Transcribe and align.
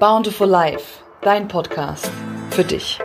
Bountiful 0.00 0.46
Life, 0.46 1.02
dein 1.22 1.48
Podcast 1.48 2.08
für 2.50 2.62
dich. 2.62 3.00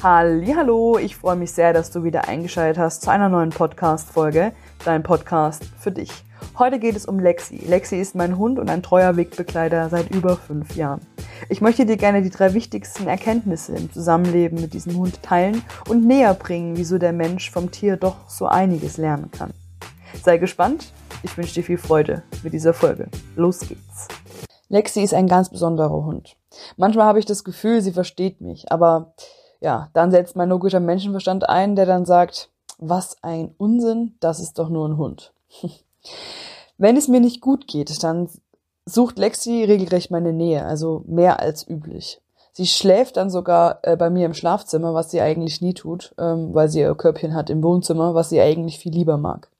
Hallo, 0.00 0.96
ich 0.96 1.16
freue 1.16 1.34
mich 1.34 1.52
sehr, 1.52 1.72
dass 1.72 1.90
du 1.90 2.04
wieder 2.04 2.28
eingeschaltet 2.28 2.78
hast 2.78 3.02
zu 3.02 3.10
einer 3.10 3.28
neuen 3.28 3.50
Podcast 3.50 4.10
Folge, 4.10 4.52
dein 4.84 5.02
Podcast 5.02 5.64
für 5.78 5.90
dich. 5.90 6.10
Heute 6.58 6.78
geht 6.78 6.94
es 6.94 7.06
um 7.06 7.18
Lexi. 7.18 7.56
Lexi 7.66 7.96
ist 7.96 8.14
mein 8.14 8.38
Hund 8.38 8.58
und 8.58 8.70
ein 8.70 8.82
treuer 8.82 9.16
Wegbegleiter 9.16 9.88
seit 9.88 10.10
über 10.14 10.36
fünf 10.36 10.76
Jahren. 10.76 11.00
Ich 11.48 11.60
möchte 11.60 11.86
dir 11.86 11.96
gerne 11.96 12.22
die 12.22 12.30
drei 12.30 12.54
wichtigsten 12.54 13.08
Erkenntnisse 13.08 13.74
im 13.74 13.92
Zusammenleben 13.92 14.60
mit 14.60 14.72
diesem 14.72 14.96
Hund 14.96 15.22
teilen 15.22 15.62
und 15.88 16.06
näher 16.06 16.34
bringen, 16.34 16.76
wieso 16.76 16.98
der 16.98 17.12
Mensch 17.12 17.50
vom 17.50 17.70
Tier 17.70 17.96
doch 17.96 18.28
so 18.28 18.46
einiges 18.46 18.98
lernen 18.98 19.30
kann. 19.30 19.52
Sei 20.22 20.38
gespannt 20.38 20.92
ich 21.22 21.36
wünsche 21.36 21.54
dir 21.54 21.62
viel 21.62 21.78
Freude 21.78 22.22
mit 22.42 22.52
dieser 22.52 22.74
Folge. 22.74 23.08
Los 23.36 23.60
geht's. 23.60 24.08
Lexi 24.68 25.02
ist 25.02 25.14
ein 25.14 25.28
ganz 25.28 25.50
besonderer 25.50 26.04
Hund. 26.04 26.36
Manchmal 26.76 27.06
habe 27.06 27.18
ich 27.18 27.26
das 27.26 27.44
Gefühl, 27.44 27.80
sie 27.80 27.92
versteht 27.92 28.40
mich, 28.40 28.72
aber 28.72 29.14
ja, 29.60 29.88
dann 29.92 30.10
setzt 30.10 30.34
mein 30.34 30.48
logischer 30.48 30.80
Menschenverstand 30.80 31.48
ein, 31.48 31.76
der 31.76 31.86
dann 31.86 32.04
sagt, 32.04 32.50
was 32.78 33.22
ein 33.22 33.54
Unsinn, 33.58 34.16
das 34.20 34.40
ist 34.40 34.58
doch 34.58 34.68
nur 34.68 34.88
ein 34.88 34.96
Hund. 34.96 35.32
Wenn 36.78 36.96
es 36.96 37.06
mir 37.06 37.20
nicht 37.20 37.40
gut 37.40 37.68
geht, 37.68 38.02
dann 38.02 38.28
sucht 38.84 39.18
Lexi 39.18 39.64
regelrecht 39.64 40.10
meine 40.10 40.32
Nähe, 40.32 40.64
also 40.64 41.04
mehr 41.06 41.38
als 41.38 41.68
üblich. 41.68 42.20
Sie 42.54 42.66
schläft 42.66 43.16
dann 43.16 43.30
sogar 43.30 43.78
äh, 43.82 43.96
bei 43.96 44.10
mir 44.10 44.26
im 44.26 44.34
Schlafzimmer, 44.34 44.92
was 44.92 45.10
sie 45.10 45.20
eigentlich 45.20 45.62
nie 45.62 45.74
tut, 45.74 46.14
ähm, 46.18 46.52
weil 46.52 46.68
sie 46.68 46.80
ihr 46.80 46.94
Körbchen 46.94 47.34
hat 47.34 47.48
im 47.48 47.62
Wohnzimmer, 47.62 48.14
was 48.14 48.30
sie 48.30 48.40
eigentlich 48.40 48.78
viel 48.78 48.92
lieber 48.92 49.16
mag. 49.16 49.51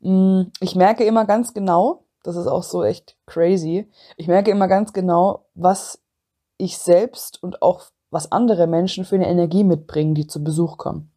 Mm, 0.00 0.42
ich 0.60 0.74
merke 0.74 1.04
immer 1.04 1.24
ganz 1.24 1.54
genau, 1.54 2.04
das 2.22 2.36
ist 2.36 2.46
auch 2.46 2.62
so 2.62 2.84
echt 2.84 3.16
crazy, 3.26 3.90
ich 4.16 4.28
merke 4.28 4.50
immer 4.50 4.68
ganz 4.68 4.92
genau, 4.92 5.46
was 5.54 6.00
ich 6.56 6.78
selbst 6.78 7.42
und 7.42 7.62
auch 7.62 7.84
was 8.10 8.32
andere 8.32 8.66
Menschen 8.66 9.04
für 9.04 9.14
eine 9.14 9.28
Energie 9.28 9.64
mitbringen, 9.64 10.14
die 10.14 10.26
zu 10.26 10.42
Besuch 10.42 10.76
kommen. 10.76 11.12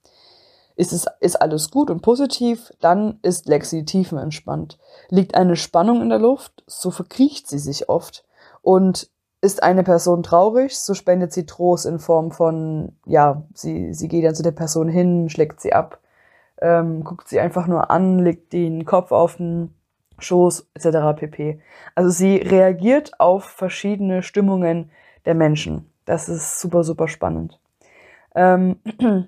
Ist 0.75 0.93
es, 0.93 1.05
ist 1.19 1.41
alles 1.41 1.69
gut 1.69 1.89
und 1.91 2.01
positiv, 2.01 2.73
dann 2.79 3.19
ist 3.21 3.47
Lexi 3.47 3.85
tiefenentspannt. 3.85 4.79
Liegt 5.09 5.35
eine 5.35 5.55
Spannung 5.55 6.01
in 6.01 6.09
der 6.09 6.19
Luft, 6.19 6.63
so 6.65 6.89
verkriecht 6.89 7.47
sie 7.47 7.59
sich 7.59 7.89
oft. 7.89 8.25
Und 8.61 9.09
ist 9.41 9.61
eine 9.61 9.83
Person 9.83 10.23
traurig, 10.23 10.79
so 10.79 10.93
spendet 10.93 11.33
sie 11.33 11.45
Trost 11.45 11.85
in 11.85 11.99
Form 11.99 12.31
von, 12.31 12.95
ja, 13.05 13.43
sie, 13.53 13.93
sie 13.93 14.07
geht 14.07 14.23
dann 14.23 14.35
zu 14.35 14.41
der 14.41 14.51
Person 14.51 14.87
hin, 14.87 15.29
schlägt 15.29 15.59
sie 15.59 15.73
ab 15.73 15.99
ähm, 16.63 17.03
guckt 17.03 17.27
sie 17.27 17.39
einfach 17.41 17.67
nur 17.67 17.91
an, 17.91 18.19
legt 18.19 18.53
den 18.53 18.85
Kopf 18.85 19.11
auf 19.11 19.35
den 19.35 19.75
Schoß 20.17 20.71
etc. 20.73 21.19
pp. 21.19 21.61
Also 21.93 22.09
sie 22.09 22.37
reagiert 22.37 23.19
auf 23.19 23.43
verschiedene 23.43 24.23
Stimmungen 24.23 24.89
der 25.25 25.35
Menschen. 25.35 25.91
Das 26.05 26.29
ist 26.29 26.59
super, 26.59 26.83
super 26.83 27.07
spannend. 27.07 27.59
Ähm, 28.33 28.79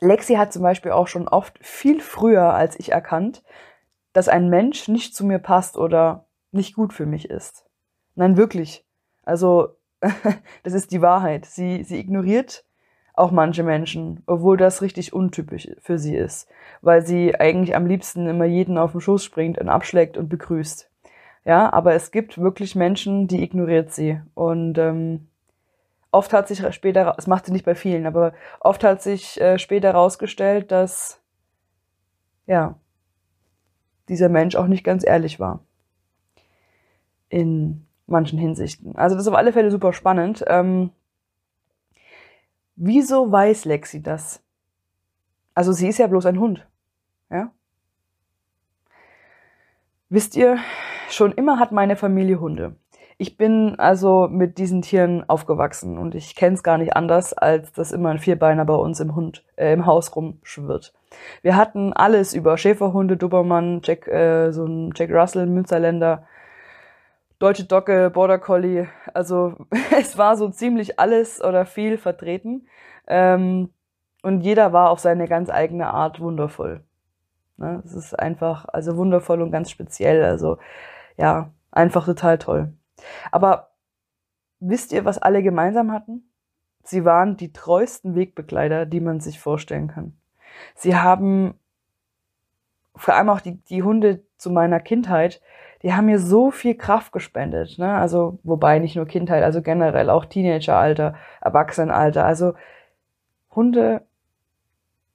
Lexi 0.00 0.34
hat 0.34 0.52
zum 0.52 0.62
Beispiel 0.62 0.92
auch 0.92 1.06
schon 1.06 1.28
oft 1.28 1.58
viel 1.60 2.00
früher 2.00 2.54
als 2.54 2.80
ich 2.80 2.90
erkannt, 2.90 3.42
dass 4.14 4.28
ein 4.28 4.48
Mensch 4.48 4.88
nicht 4.88 5.14
zu 5.14 5.24
mir 5.24 5.38
passt 5.38 5.76
oder 5.76 6.26
nicht 6.50 6.74
gut 6.74 6.92
für 6.92 7.06
mich 7.06 7.30
ist. 7.30 7.66
Nein, 8.14 8.36
wirklich. 8.36 8.86
Also, 9.24 9.76
das 10.62 10.72
ist 10.72 10.90
die 10.90 11.02
Wahrheit. 11.02 11.44
Sie, 11.44 11.84
sie 11.84 11.98
ignoriert 11.98 12.64
auch 13.14 13.30
manche 13.30 13.62
Menschen, 13.62 14.22
obwohl 14.26 14.56
das 14.56 14.82
richtig 14.82 15.12
untypisch 15.12 15.68
für 15.80 15.98
sie 15.98 16.16
ist, 16.16 16.48
weil 16.80 17.04
sie 17.04 17.38
eigentlich 17.38 17.76
am 17.76 17.86
liebsten 17.86 18.26
immer 18.26 18.46
jeden 18.46 18.78
auf 18.78 18.92
den 18.92 19.00
Schoß 19.00 19.24
springt 19.24 19.58
und 19.58 19.68
abschlägt 19.68 20.16
und 20.16 20.28
begrüßt. 20.28 20.90
Ja, 21.44 21.72
aber 21.72 21.94
es 21.94 22.10
gibt 22.10 22.38
wirklich 22.38 22.74
Menschen, 22.74 23.26
die 23.26 23.42
ignoriert 23.42 23.92
sie. 23.92 24.20
Und 24.34 24.78
ähm, 24.78 25.28
oft 26.10 26.32
hat 26.32 26.48
sich 26.48 26.62
später, 26.74 27.14
es 27.18 27.26
macht 27.26 27.46
sie 27.46 27.52
nicht 27.52 27.64
bei 27.64 27.74
vielen, 27.74 28.06
aber 28.06 28.32
oft 28.60 28.84
hat 28.84 29.02
sich 29.02 29.40
äh, 29.40 29.58
später 29.58 29.88
herausgestellt, 29.88 30.70
dass 30.70 31.20
ja 32.46 32.76
dieser 34.08 34.28
Mensch 34.28 34.56
auch 34.56 34.66
nicht 34.66 34.84
ganz 34.84 35.04
ehrlich 35.04 35.40
war. 35.40 35.60
In 37.28 37.86
manchen 38.06 38.38
Hinsichten. 38.38 38.94
Also 38.96 39.16
das 39.16 39.24
ist 39.24 39.32
auf 39.32 39.38
alle 39.38 39.52
Fälle 39.52 39.70
super 39.70 39.92
spannend. 39.92 40.44
Ähm, 40.46 40.90
Wieso 42.76 43.30
weiß 43.30 43.64
Lexi 43.64 44.02
das? 44.02 44.42
Also 45.54 45.72
sie 45.72 45.88
ist 45.88 45.98
ja 45.98 46.06
bloß 46.06 46.26
ein 46.26 46.40
Hund. 46.40 46.66
Ja? 47.30 47.52
Wisst 50.08 50.36
ihr, 50.36 50.58
schon 51.08 51.32
immer 51.32 51.58
hat 51.58 51.72
meine 51.72 51.96
Familie 51.96 52.40
Hunde. 52.40 52.76
Ich 53.18 53.36
bin 53.36 53.78
also 53.78 54.26
mit 54.28 54.58
diesen 54.58 54.82
Tieren 54.82 55.28
aufgewachsen 55.28 55.96
und 55.96 56.14
ich 56.14 56.34
kenne 56.34 56.54
es 56.54 56.62
gar 56.62 56.76
nicht 56.78 56.96
anders, 56.96 57.32
als 57.32 57.72
dass 57.72 57.92
immer 57.92 58.10
ein 58.10 58.18
Vierbeiner 58.18 58.64
bei 58.64 58.74
uns 58.74 58.98
im 59.00 59.14
Hund 59.14 59.44
äh, 59.56 59.72
im 59.72 59.86
Haus 59.86 60.16
rumschwirrt. 60.16 60.92
Wir 61.42 61.56
hatten 61.56 61.92
alles 61.92 62.34
über 62.34 62.58
Schäferhunde, 62.58 63.16
Dobermann, 63.16 63.80
Jack, 63.84 64.08
äh, 64.08 64.50
so 64.50 64.64
ein 64.64 64.92
Jack 64.96 65.10
Russell, 65.10 65.46
Münsterländer, 65.46 66.26
deutsche 67.42 67.64
Docke, 67.64 68.08
Border 68.10 68.38
Collie. 68.38 68.88
Also 69.12 69.56
es 69.98 70.16
war 70.16 70.36
so 70.36 70.48
ziemlich 70.48 71.00
alles 71.00 71.42
oder 71.42 71.66
viel 71.66 71.98
vertreten. 71.98 72.68
Ähm, 73.08 73.70
und 74.22 74.42
jeder 74.42 74.72
war 74.72 74.90
auf 74.90 75.00
seine 75.00 75.26
ganz 75.26 75.50
eigene 75.50 75.88
Art 75.88 76.20
wundervoll. 76.20 76.84
Ne? 77.56 77.82
Es 77.84 77.92
ist 77.94 78.16
einfach, 78.16 78.66
also 78.68 78.96
wundervoll 78.96 79.42
und 79.42 79.50
ganz 79.50 79.70
speziell. 79.70 80.22
Also 80.22 80.58
ja, 81.16 81.50
einfach 81.72 82.04
total 82.04 82.38
toll. 82.38 82.72
Aber 83.32 83.70
wisst 84.60 84.92
ihr, 84.92 85.04
was 85.04 85.18
alle 85.18 85.42
gemeinsam 85.42 85.90
hatten? 85.90 86.30
Sie 86.84 87.04
waren 87.04 87.36
die 87.36 87.52
treuesten 87.52 88.14
Wegbegleiter, 88.14 88.86
die 88.86 89.00
man 89.00 89.18
sich 89.18 89.40
vorstellen 89.40 89.88
kann. 89.88 90.16
Sie 90.76 90.96
haben 90.96 91.54
vor 92.94 93.14
allem 93.14 93.30
auch 93.30 93.40
die, 93.40 93.56
die 93.64 93.82
Hunde 93.82 94.22
zu 94.36 94.50
meiner 94.50 94.78
Kindheit, 94.78 95.40
die 95.82 95.92
haben 95.94 96.06
mir 96.06 96.18
so 96.18 96.50
viel 96.50 96.74
Kraft 96.74 97.12
gespendet. 97.12 97.78
Ne? 97.78 97.92
Also, 97.94 98.38
wobei 98.44 98.78
nicht 98.78 98.96
nur 98.96 99.06
Kindheit, 99.06 99.42
also 99.42 99.62
generell 99.62 100.10
auch 100.10 100.24
Teenageralter, 100.24 101.14
Erwachsenenalter. 101.40 102.24
Also 102.24 102.54
Hunde 103.54 104.02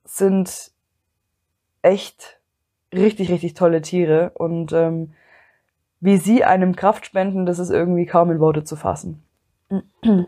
sind 0.03 0.71
echt 1.81 2.39
richtig, 2.93 3.31
richtig 3.31 3.53
tolle 3.53 3.81
Tiere. 3.81 4.31
Und 4.33 4.73
ähm, 4.73 5.13
wie 5.99 6.17
sie 6.17 6.43
einem 6.43 6.75
Kraft 6.75 7.05
spenden, 7.05 7.45
das 7.45 7.59
ist 7.59 7.69
irgendwie 7.69 8.05
kaum 8.05 8.29
in 8.31 8.39
Worte 8.39 8.63
zu 8.63 8.75
fassen. 8.75 9.23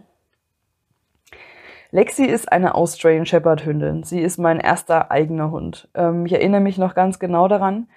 Lexi 1.92 2.24
ist 2.26 2.52
eine 2.52 2.76
Australian 2.76 3.26
Shepherd 3.26 3.66
Hündin. 3.66 4.04
Sie 4.04 4.22
ist 4.22 4.38
mein 4.38 4.60
erster 4.60 5.12
eigener 5.12 5.50
Hund. 5.52 5.90
Ähm, 5.96 6.26
ich 6.26 6.34
erinnere 6.34 6.62
mich 6.62 6.78
noch 6.78 6.94
ganz 6.94 7.20
genau 7.20 7.48
daran, 7.48 7.88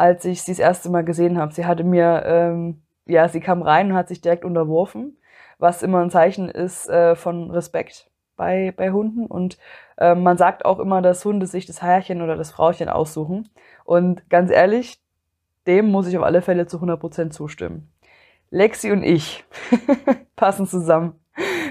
als 0.00 0.24
ich 0.24 0.42
sie 0.42 0.52
das 0.52 0.58
erste 0.58 0.88
Mal 0.88 1.04
gesehen 1.04 1.36
habe. 1.36 1.52
Sie 1.52 1.66
hatte 1.66 1.84
mir, 1.84 2.22
ähm, 2.24 2.80
ja, 3.04 3.28
sie 3.28 3.40
kam 3.40 3.60
rein 3.60 3.90
und 3.90 3.96
hat 3.98 4.08
sich 4.08 4.22
direkt 4.22 4.46
unterworfen, 4.46 5.18
was 5.58 5.82
immer 5.82 6.00
ein 6.00 6.10
Zeichen 6.10 6.48
ist 6.48 6.88
äh, 6.88 7.14
von 7.14 7.50
Respekt 7.50 8.10
bei, 8.34 8.72
bei 8.74 8.92
Hunden. 8.92 9.26
Und 9.26 9.58
äh, 9.98 10.14
man 10.14 10.38
sagt 10.38 10.64
auch 10.64 10.78
immer, 10.78 11.02
dass 11.02 11.22
Hunde 11.26 11.46
sich 11.46 11.66
das 11.66 11.82
Herrchen 11.82 12.22
oder 12.22 12.36
das 12.36 12.50
Frauchen 12.50 12.88
aussuchen. 12.88 13.50
Und 13.84 14.30
ganz 14.30 14.50
ehrlich, 14.50 15.02
dem 15.66 15.90
muss 15.90 16.06
ich 16.06 16.16
auf 16.16 16.24
alle 16.24 16.40
Fälle 16.40 16.66
zu 16.66 16.78
100% 16.78 17.28
zustimmen. 17.28 17.92
Lexi 18.48 18.92
und 18.92 19.02
ich 19.02 19.44
passen 20.34 20.66
zusammen 20.66 21.20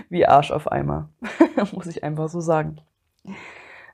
wie 0.09 0.27
Arsch 0.27 0.51
auf 0.51 0.71
Eimer. 0.71 1.09
Muss 1.73 1.87
ich 1.87 2.03
einfach 2.03 2.29
so 2.29 2.41
sagen. 2.41 2.79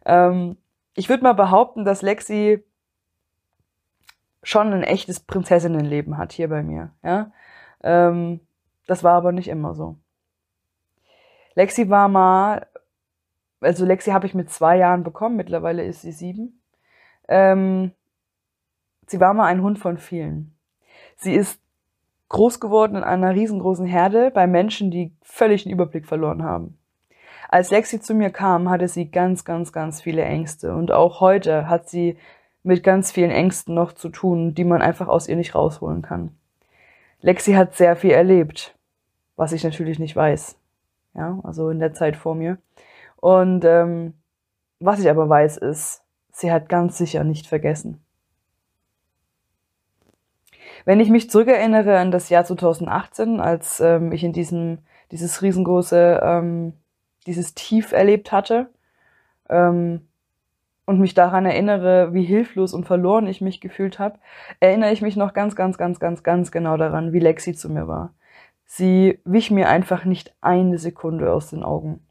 Ähm, 0.05 0.57
ich 0.93 1.07
würde 1.07 1.23
mal 1.23 1.33
behaupten, 1.33 1.85
dass 1.85 2.01
Lexi 2.01 2.65
schon 4.45 4.71
ein 4.73 4.83
echtes 4.83 5.19
Prinzessinnenleben 5.19 6.17
hat 6.17 6.31
hier 6.31 6.47
bei 6.47 6.63
mir. 6.63 6.91
Ja? 7.03 7.31
Ähm, 7.83 8.39
das 8.87 9.03
war 9.03 9.13
aber 9.13 9.31
nicht 9.31 9.47
immer 9.47 9.73
so. 9.73 9.97
Lexi 11.55 11.89
war 11.89 12.07
mal, 12.07 12.67
also 13.59 13.85
Lexi 13.85 14.11
habe 14.11 14.27
ich 14.27 14.35
mit 14.35 14.51
zwei 14.51 14.77
Jahren 14.77 15.03
bekommen, 15.03 15.35
mittlerweile 15.35 15.83
ist 15.83 16.01
sie 16.01 16.11
sieben. 16.11 16.61
Ähm, 17.27 17.91
sie 19.07 19.19
war 19.19 19.33
mal 19.33 19.47
ein 19.47 19.63
Hund 19.63 19.79
von 19.79 19.97
vielen. 19.97 20.55
Sie 21.15 21.33
ist 21.33 21.59
groß 22.29 22.59
geworden 22.59 22.97
in 22.97 23.03
einer 23.03 23.33
riesengroßen 23.33 23.85
Herde 23.85 24.29
bei 24.29 24.45
Menschen, 24.45 24.91
die 24.91 25.15
völlig 25.23 25.63
den 25.63 25.71
Überblick 25.71 26.05
verloren 26.05 26.43
haben. 26.43 26.77
Als 27.49 27.71
Lexi 27.71 27.99
zu 27.99 28.13
mir 28.13 28.29
kam, 28.29 28.69
hatte 28.69 28.87
sie 28.87 29.09
ganz, 29.09 29.45
ganz, 29.45 29.71
ganz 29.71 30.01
viele 30.01 30.23
Ängste. 30.23 30.75
Und 30.75 30.91
auch 30.91 31.19
heute 31.21 31.67
hat 31.69 31.89
sie 31.89 32.17
mit 32.65 32.83
ganz 32.83 33.11
vielen 33.11 33.31
Ängsten 33.31 33.75
noch 33.75 33.93
zu 33.93 34.09
tun, 34.09 34.55
die 34.55 34.63
man 34.63 34.81
einfach 34.81 35.07
aus 35.07 35.27
ihr 35.27 35.35
nicht 35.35 35.53
rausholen 35.53 36.01
kann. 36.01 36.31
Lexi 37.21 37.53
hat 37.53 37.75
sehr 37.75 37.95
viel 37.95 38.11
erlebt, 38.11 38.75
was 39.35 39.51
ich 39.51 39.63
natürlich 39.63 39.99
nicht 39.99 40.15
weiß. 40.15 40.57
Ja, 41.13 41.39
also 41.43 41.69
in 41.69 41.79
der 41.79 41.93
Zeit 41.93 42.17
vor 42.17 42.33
mir. 42.33 42.57
Und 43.17 43.63
ähm, 43.65 44.15
was 44.79 44.99
ich 44.99 45.09
aber 45.09 45.29
weiß, 45.29 45.57
ist, 45.57 46.03
sie 46.31 46.51
hat 46.51 46.67
ganz 46.67 46.97
sicher 46.97 47.23
nicht 47.23 47.47
vergessen. 47.47 48.03
Wenn 50.85 50.99
ich 50.99 51.09
mich 51.09 51.29
zurückerinnere 51.29 51.99
an 51.99 52.11
das 52.11 52.29
Jahr 52.29 52.45
2018, 52.45 53.39
als 53.39 53.79
ähm, 53.79 54.11
ich 54.11 54.23
in 54.23 54.33
diesem, 54.33 54.79
dieses 55.11 55.41
riesengroße, 55.41 56.19
ähm, 56.21 56.73
dieses 57.27 57.53
Tief 57.53 57.91
erlebt 57.91 58.31
hatte, 58.31 58.69
ähm, 59.49 60.07
und 60.85 60.99
mich 60.99 61.13
daran 61.13 61.45
erinnere, 61.45 62.13
wie 62.13 62.23
hilflos 62.23 62.73
und 62.73 62.85
verloren 62.85 63.27
ich 63.27 63.41
mich 63.41 63.59
gefühlt 63.59 63.99
habe, 63.99 64.19
erinnere 64.59 64.91
ich 64.91 65.01
mich 65.01 65.15
noch 65.15 65.33
ganz, 65.33 65.55
ganz, 65.55 65.77
ganz, 65.77 65.99
ganz, 65.99 66.23
ganz 66.23 66.51
genau 66.51 66.77
daran, 66.77 67.11
wie 67.11 67.19
Lexi 67.19 67.53
zu 67.53 67.69
mir 67.69 67.87
war. 67.87 68.13
Sie 68.65 69.19
wich 69.25 69.51
mir 69.51 69.69
einfach 69.69 70.05
nicht 70.05 70.35
eine 70.41 70.77
Sekunde 70.77 71.31
aus 71.31 71.49
den 71.49 71.63
Augen. 71.63 72.05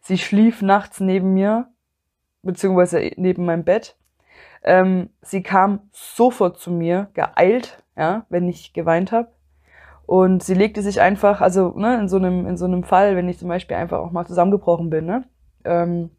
Sie 0.00 0.18
schlief 0.18 0.62
nachts 0.62 1.00
neben 1.00 1.34
mir, 1.34 1.68
beziehungsweise 2.42 3.10
neben 3.16 3.44
meinem 3.44 3.64
Bett. 3.64 3.96
Ähm, 4.62 5.10
sie 5.22 5.42
kam 5.42 5.80
sofort 5.92 6.58
zu 6.58 6.70
mir, 6.70 7.08
geeilt, 7.14 7.82
ja, 7.96 8.26
wenn 8.28 8.48
ich 8.48 8.72
geweint 8.72 9.12
habe. 9.12 9.28
Und 10.06 10.42
sie 10.42 10.54
legte 10.54 10.82
sich 10.82 11.00
einfach, 11.00 11.40
also 11.40 11.72
ne, 11.76 11.98
in 12.00 12.08
so 12.08 12.16
einem 12.16 12.46
in 12.46 12.56
so 12.56 12.64
einem 12.64 12.82
Fall, 12.82 13.16
wenn 13.16 13.28
ich 13.28 13.38
zum 13.38 13.48
Beispiel 13.48 13.76
einfach 13.76 13.98
auch 14.00 14.10
mal 14.10 14.26
zusammengebrochen 14.26 14.90
bin, 14.90 15.06
ne, 15.06 15.24
ähm, 15.64 16.10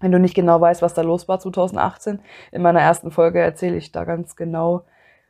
wenn 0.00 0.12
du 0.12 0.18
nicht 0.18 0.34
genau 0.34 0.60
weißt, 0.60 0.82
was 0.82 0.94
da 0.94 1.02
los 1.02 1.28
war 1.28 1.40
2018, 1.40 2.20
in 2.52 2.62
meiner 2.62 2.80
ersten 2.80 3.10
Folge 3.10 3.40
erzähle 3.40 3.76
ich 3.76 3.92
da 3.92 4.04
ganz 4.04 4.36
genau 4.36 4.84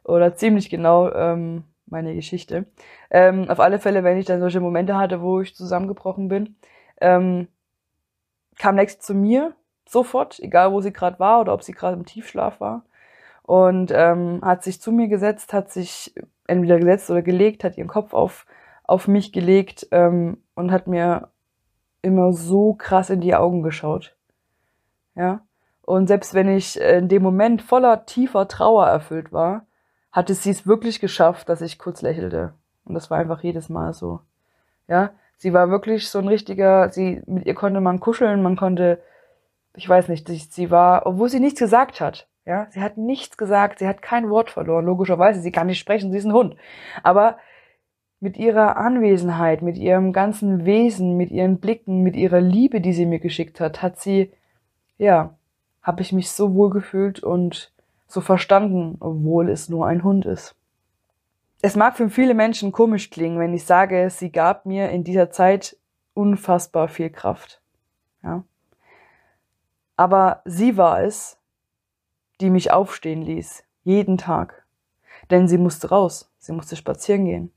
oder 0.04 0.34
ziemlich 0.34 0.70
genau 0.70 1.10
ähm, 1.12 1.64
meine 1.86 2.14
Geschichte. 2.14 2.66
Ähm, 3.10 3.48
auf 3.48 3.60
alle 3.60 3.78
Fälle, 3.78 4.04
wenn 4.04 4.18
ich 4.18 4.26
dann 4.26 4.40
solche 4.40 4.60
Momente 4.60 4.96
hatte, 4.96 5.20
wo 5.20 5.40
ich 5.40 5.54
zusammengebrochen 5.54 6.28
bin, 6.28 6.56
ähm, 7.00 7.48
kam 8.58 8.76
Lex 8.76 8.98
zu 8.98 9.14
mir 9.14 9.54
sofort, 9.88 10.38
egal 10.40 10.72
wo 10.72 10.80
sie 10.80 10.92
gerade 10.92 11.18
war 11.18 11.40
oder 11.40 11.54
ob 11.54 11.62
sie 11.62 11.72
gerade 11.72 11.96
im 11.96 12.04
Tiefschlaf 12.04 12.60
war, 12.60 12.84
und 13.48 13.92
ähm, 13.94 14.40
hat 14.42 14.62
sich 14.62 14.78
zu 14.82 14.92
mir 14.92 15.08
gesetzt, 15.08 15.54
hat 15.54 15.72
sich 15.72 16.14
entweder 16.46 16.78
gesetzt 16.78 17.10
oder 17.10 17.22
gelegt, 17.22 17.64
hat 17.64 17.78
ihren 17.78 17.88
Kopf 17.88 18.12
auf, 18.12 18.44
auf 18.84 19.08
mich 19.08 19.32
gelegt 19.32 19.88
ähm, 19.90 20.42
und 20.54 20.70
hat 20.70 20.86
mir 20.86 21.30
immer 22.02 22.34
so 22.34 22.74
krass 22.74 23.08
in 23.08 23.22
die 23.22 23.34
Augen 23.34 23.62
geschaut. 23.62 24.17
Ja. 25.18 25.40
Und 25.82 26.06
selbst 26.06 26.32
wenn 26.34 26.48
ich 26.48 26.80
in 26.80 27.08
dem 27.08 27.22
Moment 27.22 27.62
voller 27.62 28.06
tiefer 28.06 28.46
Trauer 28.46 28.86
erfüllt 28.86 29.32
war, 29.32 29.66
hatte 30.12 30.34
sie 30.34 30.50
es 30.50 30.66
wirklich 30.66 31.00
geschafft, 31.00 31.48
dass 31.48 31.60
ich 31.60 31.78
kurz 31.78 32.02
lächelte. 32.02 32.54
Und 32.84 32.94
das 32.94 33.10
war 33.10 33.18
einfach 33.18 33.42
jedes 33.42 33.68
Mal 33.68 33.92
so. 33.92 34.20
Ja. 34.86 35.10
Sie 35.36 35.52
war 35.52 35.70
wirklich 35.70 36.08
so 36.08 36.18
ein 36.18 36.26
richtiger, 36.26 36.88
sie, 36.88 37.22
mit 37.26 37.46
ihr 37.46 37.54
konnte 37.54 37.80
man 37.80 38.00
kuscheln, 38.00 38.42
man 38.42 38.56
konnte, 38.56 39.00
ich 39.74 39.88
weiß 39.88 40.08
nicht, 40.08 40.26
sie, 40.26 40.36
sie 40.36 40.70
war, 40.70 41.06
obwohl 41.06 41.28
sie 41.28 41.38
nichts 41.38 41.60
gesagt 41.60 42.00
hat. 42.00 42.26
Ja, 42.44 42.66
sie 42.70 42.80
hat 42.80 42.96
nichts 42.96 43.36
gesagt, 43.36 43.78
sie 43.78 43.86
hat 43.86 44.02
kein 44.02 44.30
Wort 44.30 44.50
verloren, 44.50 44.86
logischerweise, 44.86 45.40
sie 45.40 45.52
kann 45.52 45.68
nicht 45.68 45.78
sprechen, 45.78 46.10
sie 46.10 46.18
ist 46.18 46.24
ein 46.24 46.32
Hund. 46.32 46.56
Aber 47.04 47.36
mit 48.20 48.36
ihrer 48.36 48.76
Anwesenheit, 48.78 49.62
mit 49.62 49.76
ihrem 49.76 50.12
ganzen 50.12 50.64
Wesen, 50.64 51.16
mit 51.16 51.30
ihren 51.30 51.60
Blicken, 51.60 52.02
mit 52.02 52.16
ihrer 52.16 52.40
Liebe, 52.40 52.80
die 52.80 52.92
sie 52.92 53.06
mir 53.06 53.20
geschickt 53.20 53.60
hat, 53.60 53.80
hat 53.80 54.00
sie, 54.00 54.32
ja, 54.98 55.34
habe 55.82 56.02
ich 56.02 56.12
mich 56.12 56.30
so 56.30 56.54
wohl 56.54 56.70
gefühlt 56.70 57.20
und 57.20 57.72
so 58.06 58.20
verstanden, 58.20 58.96
obwohl 59.00 59.48
es 59.48 59.68
nur 59.68 59.86
ein 59.86 60.02
Hund 60.02 60.26
ist. 60.26 60.54
Es 61.60 61.76
mag 61.76 61.96
für 61.96 62.08
viele 62.08 62.34
Menschen 62.34 62.72
komisch 62.72 63.10
klingen, 63.10 63.38
wenn 63.38 63.54
ich 63.54 63.64
sage, 63.64 64.10
sie 64.10 64.30
gab 64.30 64.66
mir 64.66 64.90
in 64.90 65.02
dieser 65.02 65.30
Zeit 65.30 65.76
unfassbar 66.14 66.88
viel 66.88 67.10
Kraft. 67.10 67.60
Ja. 68.22 68.44
Aber 69.96 70.42
sie 70.44 70.76
war 70.76 71.02
es, 71.02 71.38
die 72.40 72.50
mich 72.50 72.70
aufstehen 72.70 73.22
ließ, 73.22 73.64
jeden 73.82 74.18
Tag. 74.18 74.64
Denn 75.30 75.48
sie 75.48 75.58
musste 75.58 75.88
raus, 75.88 76.30
sie 76.38 76.52
musste 76.52 76.76
spazieren 76.76 77.24
gehen. 77.24 77.52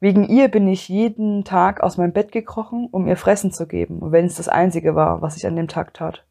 Wegen 0.00 0.24
ihr 0.24 0.48
bin 0.48 0.66
ich 0.66 0.88
jeden 0.88 1.44
Tag 1.44 1.80
aus 1.82 1.96
meinem 1.96 2.12
Bett 2.12 2.32
gekrochen, 2.32 2.88
um 2.90 3.06
ihr 3.06 3.16
Fressen 3.16 3.52
zu 3.52 3.68
geben, 3.68 4.00
wenn 4.10 4.24
es 4.24 4.36
das 4.36 4.48
Einzige 4.48 4.94
war, 4.94 5.22
was 5.22 5.36
ich 5.36 5.46
an 5.46 5.54
dem 5.54 5.68
Tag 5.68 5.94
tat. 5.94 6.24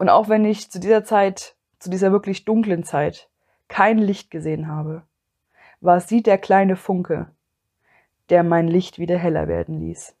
Und 0.00 0.08
auch 0.08 0.30
wenn 0.30 0.46
ich 0.46 0.70
zu 0.70 0.80
dieser 0.80 1.04
Zeit, 1.04 1.56
zu 1.78 1.90
dieser 1.90 2.10
wirklich 2.10 2.46
dunklen 2.46 2.84
Zeit, 2.84 3.28
kein 3.68 3.98
Licht 3.98 4.30
gesehen 4.30 4.66
habe, 4.66 5.02
war 5.82 6.00
sie 6.00 6.22
der 6.22 6.38
kleine 6.38 6.76
Funke, 6.76 7.30
der 8.30 8.42
mein 8.42 8.66
Licht 8.66 8.98
wieder 8.98 9.18
heller 9.18 9.46
werden 9.46 9.78
ließ. 9.78 10.16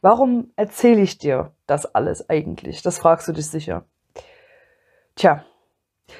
Warum 0.00 0.52
erzähle 0.54 1.00
ich 1.00 1.18
dir 1.18 1.52
das 1.66 1.92
alles 1.92 2.30
eigentlich? 2.30 2.82
Das 2.82 3.00
fragst 3.00 3.26
du 3.26 3.32
dich 3.32 3.48
sicher. 3.48 3.84
Tja, 5.16 5.44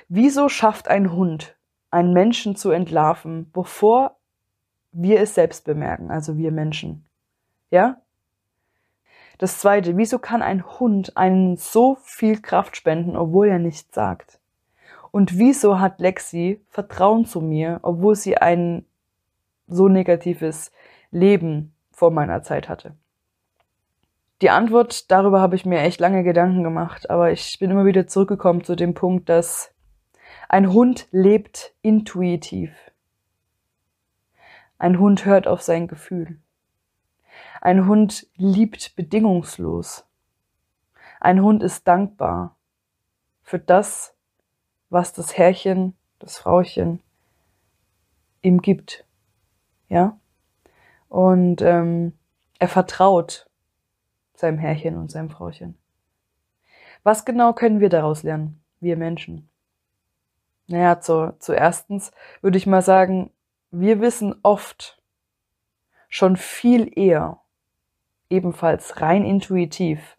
wieso 0.09 0.49
schafft 0.49 0.89
ein 0.89 1.13
Hund, 1.13 1.57
einen 1.93 2.13
Menschen 2.13 2.57
zu 2.57 2.73
entlarven, 2.73 3.53
bevor 3.53 4.17
wir 4.91 5.21
es 5.21 5.37
selbst 5.37 5.65
bemerken, 5.65 6.11
also 6.11 6.37
wir 6.37 6.51
Menschen? 6.51 7.07
Ja? 7.71 8.03
Das 9.41 9.59
zweite, 9.59 9.97
wieso 9.97 10.19
kann 10.19 10.43
ein 10.43 10.63
Hund 10.79 11.17
einen 11.17 11.57
so 11.57 11.97
viel 12.03 12.43
Kraft 12.43 12.77
spenden, 12.77 13.17
obwohl 13.17 13.49
er 13.49 13.59
nichts 13.59 13.95
sagt? 13.95 14.39
Und 15.13 15.39
wieso 15.39 15.81
hat 15.81 15.99
Lexi 15.99 16.61
Vertrauen 16.69 17.25
zu 17.25 17.41
mir, 17.41 17.81
obwohl 17.81 18.17
sie 18.17 18.37
ein 18.37 18.85
so 19.67 19.89
negatives 19.89 20.73
Leben 21.11 21.73
vor 21.91 22.11
meiner 22.11 22.43
Zeit 22.43 22.69
hatte? 22.69 22.93
Die 24.43 24.51
Antwort, 24.51 25.11
darüber 25.11 25.41
habe 25.41 25.57
ich 25.57 25.65
mir 25.65 25.81
echt 25.81 26.01
lange 26.01 26.23
Gedanken 26.23 26.63
gemacht, 26.63 27.09
aber 27.09 27.33
ich 27.33 27.59
bin 27.59 27.71
immer 27.71 27.87
wieder 27.87 28.07
zurückgekommen 28.07 28.63
zu 28.63 28.77
dem 28.77 28.93
Punkt, 28.93 29.31
dass 29.31 29.75
ein 30.51 30.71
Hund 30.71 31.09
lebt 31.13 31.73
intuitiv. 31.81 32.73
Ein 34.79 34.99
Hund 34.99 35.25
hört 35.25 35.49
auf 35.49 35.63
sein 35.63 35.89
Gefühl. 35.89 36.37
Ein 37.61 37.87
Hund 37.87 38.27
liebt 38.37 38.97
bedingungslos. 38.97 40.07
Ein 41.21 41.43
Hund 41.43 41.63
ist 41.63 41.87
dankbar 41.87 42.57
für 43.43 43.59
das, 43.59 44.15
was 44.89 45.13
das 45.13 45.37
Herrchen, 45.37 45.97
das 46.19 46.39
Frauchen 46.39 47.03
ihm 48.43 48.63
gibt. 48.63 49.05
Ja? 49.89 50.19
Und 51.09 51.61
ähm, 51.63 52.13
er 52.59 52.69
vertraut 52.69 53.49
seinem 54.35 54.59
Herrchen 54.59 54.97
und 54.97 55.11
seinem 55.11 55.31
Frauchen. 55.31 55.77
Was 57.03 57.25
genau 57.25 57.53
können 57.53 57.81
wir 57.81 57.89
daraus 57.89 58.23
lernen, 58.23 58.63
wir 58.81 58.97
Menschen? 58.97 59.49
Naja, 60.67 61.01
zu, 61.01 61.35
zuerstens 61.39 62.13
würde 62.43 62.59
ich 62.59 62.67
mal 62.67 62.83
sagen, 62.83 63.33
wir 63.71 64.01
wissen 64.01 64.35
oft 64.43 65.03
schon 66.09 66.37
viel 66.37 66.91
eher, 66.97 67.40
ebenfalls 68.31 69.01
rein 69.01 69.25
intuitiv, 69.25 70.17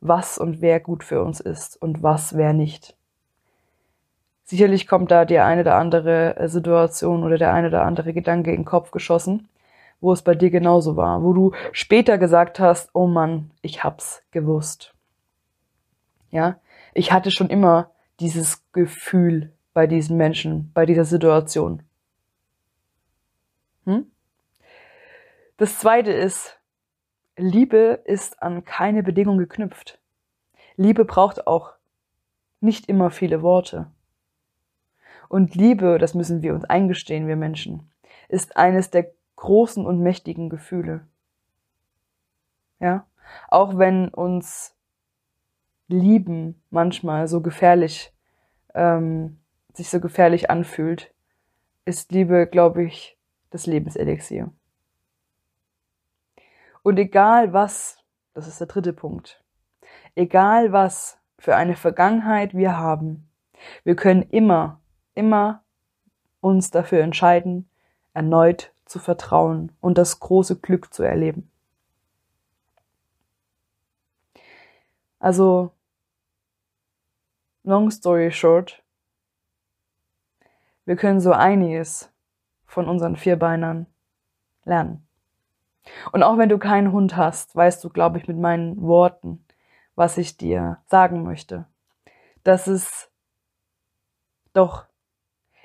was 0.00 0.38
und 0.38 0.60
wer 0.60 0.78
gut 0.78 1.02
für 1.02 1.22
uns 1.22 1.40
ist 1.40 1.80
und 1.80 2.02
was 2.02 2.36
wer 2.36 2.52
nicht. 2.52 2.96
Sicherlich 4.44 4.86
kommt 4.86 5.10
da 5.10 5.24
die 5.24 5.40
eine 5.40 5.60
oder 5.62 5.74
andere 5.74 6.36
äh, 6.36 6.48
Situation 6.48 7.22
oder 7.24 7.36
der 7.36 7.52
eine 7.52 7.68
oder 7.68 7.82
andere 7.82 8.14
Gedanke 8.14 8.50
in 8.50 8.60
den 8.60 8.64
Kopf 8.64 8.92
geschossen, 8.92 9.48
wo 10.00 10.12
es 10.12 10.22
bei 10.22 10.34
dir 10.34 10.50
genauso 10.50 10.96
war, 10.96 11.22
wo 11.22 11.32
du 11.32 11.52
später 11.72 12.16
gesagt 12.16 12.60
hast, 12.60 12.90
oh 12.94 13.06
Mann, 13.06 13.50
ich 13.60 13.84
hab's 13.84 14.22
gewusst. 14.30 14.94
Ja, 16.30 16.60
ich 16.94 17.12
hatte 17.12 17.30
schon 17.30 17.50
immer 17.50 17.90
dieses 18.20 18.62
Gefühl 18.72 19.52
bei 19.74 19.86
diesen 19.86 20.16
Menschen, 20.16 20.70
bei 20.72 20.86
dieser 20.86 21.04
Situation. 21.04 21.82
Hm? 23.84 24.10
Das 25.56 25.78
zweite 25.78 26.12
ist, 26.12 26.57
Liebe 27.38 28.00
ist 28.04 28.42
an 28.42 28.64
keine 28.64 29.04
Bedingung 29.04 29.38
geknüpft. 29.38 30.00
Liebe 30.76 31.04
braucht 31.04 31.46
auch 31.46 31.72
nicht 32.60 32.88
immer 32.88 33.10
viele 33.10 33.42
Worte. 33.42 33.90
Und 35.28 35.54
Liebe, 35.54 35.98
das 35.98 36.14
müssen 36.14 36.42
wir 36.42 36.52
uns 36.52 36.64
eingestehen, 36.64 37.28
wir 37.28 37.36
Menschen, 37.36 37.90
ist 38.28 38.56
eines 38.56 38.90
der 38.90 39.12
großen 39.36 39.86
und 39.86 40.00
mächtigen 40.00 40.48
Gefühle. 40.48 41.06
Ja, 42.80 43.06
auch 43.48 43.78
wenn 43.78 44.08
uns 44.08 44.74
Lieben 45.86 46.60
manchmal 46.70 47.28
so 47.28 47.40
gefährlich, 47.40 48.12
ähm, 48.74 49.38
sich 49.74 49.90
so 49.90 50.00
gefährlich 50.00 50.50
anfühlt, 50.50 51.14
ist 51.84 52.10
Liebe, 52.10 52.46
glaube 52.46 52.84
ich, 52.84 53.16
das 53.50 53.66
Lebenselixier. 53.66 54.50
Und 56.88 56.98
egal 56.98 57.52
was, 57.52 58.02
das 58.32 58.48
ist 58.48 58.60
der 58.60 58.66
dritte 58.66 58.94
Punkt, 58.94 59.44
egal 60.14 60.72
was 60.72 61.18
für 61.38 61.54
eine 61.54 61.76
Vergangenheit 61.76 62.54
wir 62.54 62.78
haben, 62.78 63.30
wir 63.84 63.94
können 63.94 64.22
immer, 64.22 64.80
immer 65.14 65.62
uns 66.40 66.70
dafür 66.70 67.02
entscheiden, 67.02 67.68
erneut 68.14 68.72
zu 68.86 68.98
vertrauen 69.00 69.70
und 69.82 69.98
das 69.98 70.18
große 70.18 70.60
Glück 70.60 70.94
zu 70.94 71.02
erleben. 71.02 71.50
Also, 75.18 75.72
long 77.64 77.90
story 77.90 78.30
short, 78.32 78.82
Wir 80.86 80.96
können 80.96 81.20
so 81.20 81.32
einiges 81.32 82.10
von 82.64 82.88
unseren 82.88 83.16
Vierbeinern 83.16 83.84
lernen. 84.64 85.07
Und 86.12 86.22
auch 86.22 86.38
wenn 86.38 86.48
du 86.48 86.58
keinen 86.58 86.92
Hund 86.92 87.16
hast, 87.16 87.54
weißt 87.54 87.82
du, 87.82 87.88
glaube 87.90 88.18
ich, 88.18 88.28
mit 88.28 88.38
meinen 88.38 88.80
Worten, 88.82 89.44
was 89.94 90.18
ich 90.18 90.36
dir 90.36 90.78
sagen 90.86 91.22
möchte. 91.22 91.66
Dass 92.44 92.66
es 92.66 93.10
doch, 94.52 94.84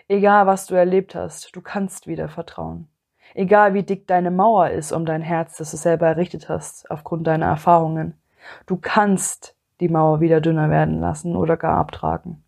egal 0.08 0.48
was 0.48 0.65
du 0.65 0.75
erlebt 0.75 1.15
hast, 1.15 1.56
du 1.56 1.62
kannst 1.62 2.08
wieder 2.08 2.30
vertrauen. 2.30 2.88
Egal 3.36 3.74
wie 3.74 3.84
dick 3.84 4.08
deine 4.08 4.32
Mauer 4.32 4.70
ist 4.70 4.92
um 4.92 5.06
dein 5.06 5.22
Herz, 5.22 5.58
das 5.58 5.72
du 5.72 5.77
selber 5.77 6.08
errichtet 6.08 6.50
hast, 6.50 6.89
aufgrund 6.92 7.25
deiner 7.25 7.48
Erfahrungen, 7.48 8.20
du 8.65 8.77
kannst 8.77 9.56
die 9.80 9.89
Mauer 9.89 10.20
wieder 10.20 10.42
dünner 10.42 10.70
werden 10.70 11.00
lassen 11.00 11.36
oder 11.36 11.58
gar 11.58 11.77
abtragen. 11.77 12.44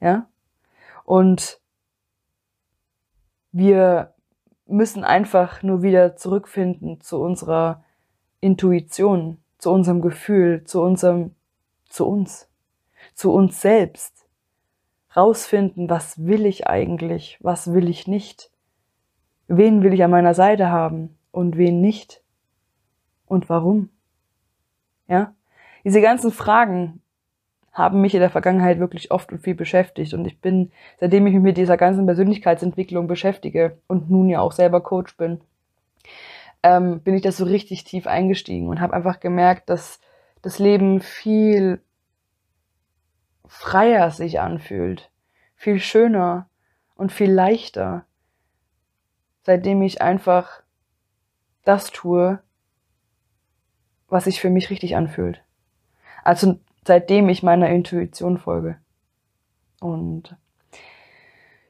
Ja? 0.00 0.26
Und 1.04 1.60
wir 3.52 4.14
müssen 4.70 5.04
einfach 5.04 5.62
nur 5.62 5.82
wieder 5.82 6.16
zurückfinden 6.16 7.00
zu 7.00 7.20
unserer 7.20 7.84
Intuition, 8.40 9.38
zu 9.58 9.70
unserem 9.70 10.00
Gefühl, 10.00 10.64
zu 10.64 10.80
unserem, 10.80 11.34
zu 11.88 12.06
uns, 12.06 12.48
zu 13.14 13.32
uns 13.32 13.60
selbst. 13.60 14.26
Rausfinden, 15.14 15.90
was 15.90 16.24
will 16.24 16.46
ich 16.46 16.68
eigentlich, 16.68 17.38
was 17.40 17.72
will 17.72 17.88
ich 17.88 18.06
nicht, 18.06 18.50
wen 19.48 19.82
will 19.82 19.92
ich 19.92 20.04
an 20.04 20.12
meiner 20.12 20.34
Seite 20.34 20.70
haben 20.70 21.18
und 21.32 21.56
wen 21.56 21.80
nicht 21.80 22.22
und 23.26 23.48
warum. 23.48 23.90
Ja? 25.08 25.34
Diese 25.84 26.00
ganzen 26.00 26.30
Fragen 26.30 27.02
haben 27.72 28.00
mich 28.00 28.14
in 28.14 28.20
der 28.20 28.30
Vergangenheit 28.30 28.78
wirklich 28.78 29.10
oft 29.10 29.30
und 29.32 29.42
viel 29.42 29.54
beschäftigt. 29.54 30.12
Und 30.14 30.24
ich 30.24 30.40
bin, 30.40 30.72
seitdem 30.98 31.26
ich 31.26 31.34
mich 31.34 31.42
mit 31.42 31.56
dieser 31.56 31.76
ganzen 31.76 32.06
Persönlichkeitsentwicklung 32.06 33.06
beschäftige 33.06 33.78
und 33.86 34.10
nun 34.10 34.28
ja 34.28 34.40
auch 34.40 34.52
selber 34.52 34.80
Coach 34.80 35.16
bin, 35.16 35.40
ähm, 36.62 37.00
bin 37.00 37.14
ich 37.14 37.22
das 37.22 37.36
so 37.36 37.44
richtig 37.44 37.84
tief 37.84 38.06
eingestiegen 38.06 38.68
und 38.68 38.80
habe 38.80 38.94
einfach 38.94 39.20
gemerkt, 39.20 39.70
dass 39.70 40.00
das 40.42 40.58
Leben 40.58 41.00
viel 41.00 41.80
freier 43.46 44.10
sich 44.10 44.40
anfühlt, 44.40 45.10
viel 45.54 45.80
schöner 45.80 46.48
und 46.96 47.12
viel 47.12 47.30
leichter, 47.30 48.04
seitdem 49.42 49.82
ich 49.82 50.02
einfach 50.02 50.62
das 51.64 51.90
tue, 51.90 52.40
was 54.08 54.24
sich 54.24 54.40
für 54.40 54.50
mich 54.50 54.70
richtig 54.70 54.96
anfühlt. 54.96 55.42
Also 56.24 56.58
seitdem 56.86 57.28
ich 57.28 57.42
meiner 57.42 57.68
Intuition 57.68 58.38
folge. 58.38 58.76
Und 59.80 60.36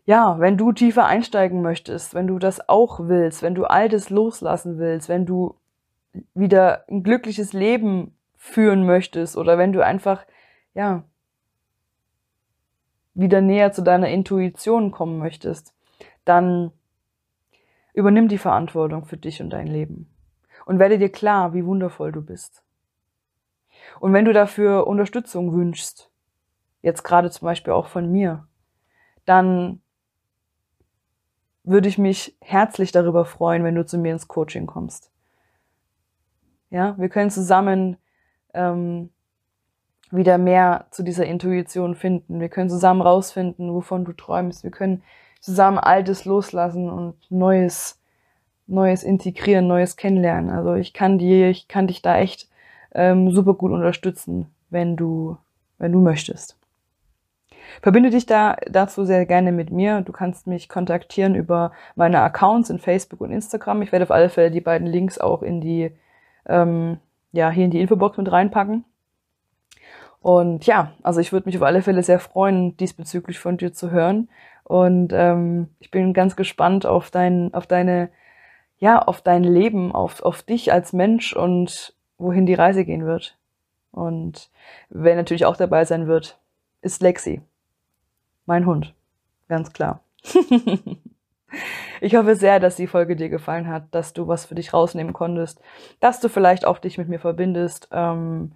ja, 0.07 0.39
wenn 0.41 0.57
du 0.57 0.73
tiefer 0.73 1.07
einsteigen 1.07 1.63
möchtest, 1.63 2.15
wenn 2.15 2.27
du 2.27 2.39
das 2.39 2.69
auch 2.69 3.01
willst, 3.01 3.43
wenn 3.43 3.55
du 3.55 3.65
Altes 3.65 4.11
loslassen 4.11 4.79
willst, 4.79 5.09
wenn 5.09 5.27
du 5.27 5.57
wieder 6.35 6.85
ein 6.89 7.03
glückliches 7.03 7.53
Leben 7.53 8.17
führen 8.37 8.87
möchtest 8.87 9.37
oder 9.37 9.59
wenn 9.59 9.73
du 9.73 9.85
einfach, 9.85 10.27
ja, 10.75 11.05
wieder 13.15 13.41
näher 13.41 13.73
zu 13.73 13.83
deiner 13.83 14.09
Intuition 14.09 14.91
kommen 14.91 15.19
möchtest, 15.19 15.75
dann 16.25 16.73
übernimm 17.93 18.29
die 18.29 18.39
Verantwortung 18.39 19.05
für 19.05 19.17
dich 19.17 19.43
und 19.43 19.51
dein 19.51 19.67
Leben 19.67 20.09
und 20.65 20.79
werde 20.79 20.99
dir 20.99 21.11
klar, 21.11 21.53
wie 21.53 21.65
wundervoll 21.65 22.13
du 22.13 22.23
bist. 22.23 22.63
Und 24.01 24.13
wenn 24.13 24.25
du 24.25 24.33
dafür 24.33 24.87
Unterstützung 24.87 25.53
wünschst, 25.53 26.11
jetzt 26.83 27.03
gerade 27.03 27.31
zum 27.31 27.47
Beispiel 27.47 27.73
auch 27.73 27.87
von 27.87 28.11
mir, 28.11 28.47
dann 29.25 29.81
würde 31.65 31.89
ich 31.89 31.99
mich 31.99 32.37
herzlich 32.41 32.93
darüber 32.93 33.25
freuen, 33.25 33.65
wenn 33.65 33.75
du 33.75 33.85
zu 33.85 33.99
mir 33.99 34.13
ins 34.13 34.29
Coaching 34.29 34.67
kommst. 34.67 35.11
Ja, 36.71 36.97
wir 36.99 37.09
können 37.09 37.31
zusammen 37.31 37.97
ähm, 38.55 39.11
wieder 40.11 40.39
mehr 40.39 40.87
zu 40.91 41.03
dieser 41.03 41.27
Intuition 41.27 41.95
finden. 41.95 42.41
Wir 42.41 42.49
können 42.49 42.71
zusammen 42.71 43.03
rausfinden, 43.03 43.73
wovon 43.73 44.05
du 44.05 44.13
träumst. 44.13 44.65
Wir 44.65 44.71
können 44.71 45.03
zusammen 45.41 45.79
Altes 45.79 46.25
loslassen 46.25 46.91
und 46.91 47.15
Neues, 47.31 48.01
Neues 48.67 49.03
integrieren, 49.03 49.67
Neues 49.67 49.97
kennenlernen. 49.97 50.51
Also 50.51 50.75
ich 50.75 50.93
kann 50.93 51.19
dir, 51.19 51.51
ich 51.51 51.69
kann 51.69 51.87
dich 51.87 52.03
da 52.03 52.19
echt 52.19 52.50
ähm, 52.93 53.31
super 53.31 53.55
gut 53.55 53.73
unterstützen, 53.73 54.47
wenn 54.71 54.97
du, 54.97 55.37
wenn 55.79 55.93
du 55.93 56.01
möchtest. 56.01 56.57
Verbinde 57.83 58.11
dich 58.11 58.27
da 58.27 58.57
dazu 58.71 59.05
sehr 59.05 59.27
gerne 59.27 59.53
mit 59.53 59.71
mir. 59.71 60.03
Du 60.03 60.13
kannst 60.13 60.47
mich 60.47 60.69
kontaktieren 60.69 61.35
über 61.35 61.73
meine 61.95 62.21
Accounts 62.21 62.71
in 62.71 62.79
Facebook 62.79 63.21
und 63.21 63.31
Instagram. 63.31 63.83
Ich 63.83 63.93
werde 63.93 64.05
auf 64.05 64.11
alle 64.11 64.29
Fälle 64.29 64.51
die 64.51 64.61
beiden 64.61 64.87
Links 64.87 65.19
auch 65.19 65.43
in 65.43 65.61
die, 65.61 65.93
ähm, 66.47 66.99
ja, 67.33 67.51
hier 67.51 67.65
in 67.65 67.71
die 67.71 67.81
Infobox 67.81 68.19
mit 68.19 68.31
reinpacken. 68.31 68.85
Und 70.21 70.67
ja, 70.67 70.93
also 71.03 71.21
ich 71.21 71.33
würde 71.33 71.49
mich 71.49 71.57
auf 71.57 71.63
alle 71.63 71.83
Fälle 71.83 72.03
sehr 72.03 72.19
freuen, 72.19 72.77
diesbezüglich 72.77 73.39
von 73.39 73.57
dir 73.57 73.73
zu 73.73 73.91
hören. 73.91 74.29
Und 74.65 75.13
ähm, 75.15 75.69
ich 75.79 75.91
bin 75.91 76.13
ganz 76.13 76.37
gespannt 76.37 76.87
auf 76.87 77.11
dein, 77.11 77.55
auf 77.55 77.67
deine, 77.67 78.11
ja, 78.79 79.01
auf 79.01 79.23
dein 79.23 79.45
Leben, 79.45 79.93
auf, 79.93 80.23
auf 80.23 80.43
dich 80.43 80.73
als 80.73 80.93
Mensch 80.93 81.35
und 81.35 81.95
wohin 82.21 82.47
die 82.47 82.55
Reise 82.55 82.85
gehen 82.85 83.07
wird. 83.07 83.37
Und 83.93 84.51
wer 84.89 85.17
natürlich 85.17 85.47
auch 85.47 85.57
dabei 85.57 85.85
sein 85.85 86.07
wird, 86.07 86.39
ist 86.83 87.03
Lexi. 87.03 87.43
Mein 88.47 88.67
Hund. 88.67 88.95
Ganz 89.49 89.73
klar. 89.73 90.01
ich 92.01 92.15
hoffe 92.15 92.37
sehr, 92.37 92.61
dass 92.61 92.77
die 92.77 92.87
Folge 92.87 93.17
dir 93.17 93.29
gefallen 93.29 93.69
hat, 93.69 93.85
dass 93.91 94.13
du 94.13 94.29
was 94.29 94.47
für 94.47 94.55
dich 94.55 94.73
rausnehmen 94.73 95.13
konntest, 95.13 95.61
dass 95.99 96.21
du 96.21 96.29
vielleicht 96.29 96.65
auch 96.65 96.79
dich 96.79 96.99
mit 96.99 97.09
mir 97.09 97.19
verbindest. 97.19 97.89
Ähm, 97.91 98.53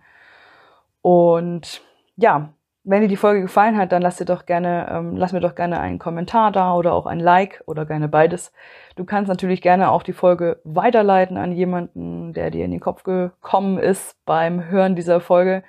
und 1.02 1.82
ja, 2.16 2.52
wenn 2.84 3.00
dir 3.00 3.08
die 3.08 3.16
Folge 3.16 3.40
gefallen 3.40 3.78
hat, 3.78 3.92
dann 3.92 4.02
lass 4.02 4.16
dir 4.16 4.26
doch 4.26 4.44
gerne, 4.44 4.88
ähm, 4.90 5.16
lass 5.16 5.32
mir 5.32 5.40
doch 5.40 5.54
gerne 5.54 5.80
einen 5.80 5.98
Kommentar 5.98 6.52
da 6.52 6.74
oder 6.74 6.92
auch 6.92 7.06
ein 7.06 7.18
Like 7.18 7.62
oder 7.66 7.86
gerne 7.86 8.08
beides. 8.08 8.52
Du 8.94 9.04
kannst 9.04 9.28
natürlich 9.28 9.62
gerne 9.62 9.90
auch 9.90 10.02
die 10.02 10.12
Folge 10.12 10.60
weiterleiten 10.64 11.38
an 11.38 11.52
jemanden, 11.52 12.34
der 12.34 12.50
dir 12.50 12.64
in 12.64 12.70
den 12.70 12.80
Kopf 12.80 13.02
gekommen 13.02 13.78
ist 13.78 14.22
beim 14.26 14.68
Hören 14.68 14.96
dieser 14.96 15.20
Folge. 15.20 15.64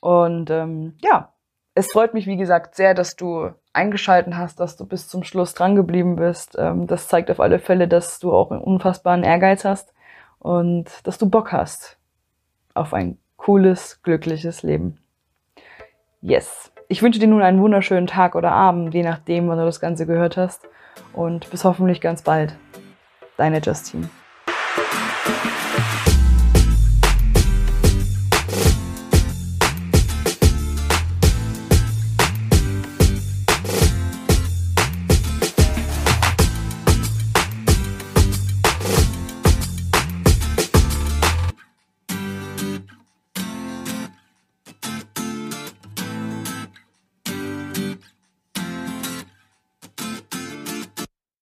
Und 0.00 0.50
ähm, 0.50 0.96
ja, 1.02 1.32
es 1.74 1.90
freut 1.90 2.14
mich, 2.14 2.26
wie 2.26 2.36
gesagt, 2.36 2.76
sehr, 2.76 2.94
dass 2.94 3.16
du 3.16 3.50
eingeschalten 3.72 4.38
hast, 4.38 4.60
dass 4.60 4.76
du 4.76 4.86
bis 4.86 5.08
zum 5.08 5.24
Schluss 5.24 5.54
dran 5.54 5.74
geblieben 5.74 6.16
bist. 6.16 6.56
Ähm, 6.56 6.86
das 6.86 7.08
zeigt 7.08 7.32
auf 7.32 7.40
alle 7.40 7.58
Fälle, 7.58 7.88
dass 7.88 8.20
du 8.20 8.32
auch 8.32 8.52
einen 8.52 8.62
unfassbaren 8.62 9.24
Ehrgeiz 9.24 9.64
hast 9.64 9.92
und 10.38 11.06
dass 11.06 11.18
du 11.18 11.28
Bock 11.28 11.50
hast 11.52 11.98
auf 12.74 12.94
ein 12.94 13.18
cooles, 13.36 14.02
glückliches 14.02 14.62
Leben. 14.62 14.98
Yes. 16.22 16.70
Ich 16.88 17.02
wünsche 17.02 17.18
dir 17.18 17.28
nun 17.28 17.42
einen 17.42 17.62
wunderschönen 17.62 18.06
Tag 18.06 18.34
oder 18.34 18.52
Abend, 18.52 18.92
je 18.92 19.02
nachdem, 19.02 19.48
wann 19.48 19.58
du 19.58 19.64
das 19.64 19.80
Ganze 19.80 20.06
gehört 20.06 20.36
hast. 20.36 20.68
Und 21.12 21.50
bis 21.50 21.64
hoffentlich 21.64 22.00
ganz 22.00 22.22
bald. 22.22 22.54
Deine 23.36 23.60
Justine. 23.60 24.10